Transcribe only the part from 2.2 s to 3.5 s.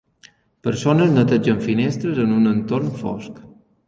en un entorn fosc